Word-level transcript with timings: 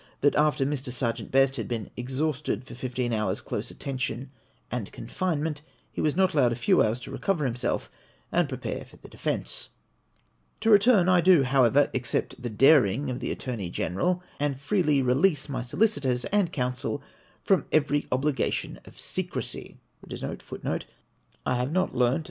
that 0.21 0.33
after 0.35 0.65
Mr. 0.65 0.91
Serjeant 0.91 1.31
Best 1.31 1.57
had 1.57 1.67
been 1.67 1.91
exhausted 1.95 2.65
by 2.65 2.73
fifteen 2.73 3.11
lionrs' 3.11 3.39
close 3.39 3.69
attention 3.69 4.31
and 4.71 4.91
confinement, 4.91 5.61
he 5.91 6.01
was 6.01 6.15
not 6.15 6.33
allowed 6.33 6.51
a 6.51 6.55
few 6.55 6.81
hours 6.81 6.99
to 6.99 7.11
recover 7.11 7.47
hmiself 7.47 7.87
and 8.31 8.49
prepare 8.49 8.83
for 8.83 8.97
the 8.97 9.07
defence. 9.07 9.69
To 10.61 10.71
return: 10.71 11.07
I 11.07 11.21
do, 11.21 11.43
however, 11.43 11.91
accept 11.93 12.41
the 12.41 12.49
daring 12.49 13.11
of 13.11 13.19
the 13.19 13.29
Attor 13.29 13.55
ney 13.57 13.69
Gfeneral, 13.69 14.21
and 14.39 14.59
freely 14.59 15.03
release 15.03 15.47
my 15.47 15.61
solicitors 15.61 16.25
and 16.25 16.51
counsel 16.51 17.03
from 17.43 17.67
every 17.71 18.07
obligation 18.11 18.79
of 18.85 18.97
secresy. 18.97 19.77